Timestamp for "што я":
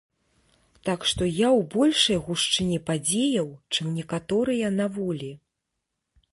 1.09-1.49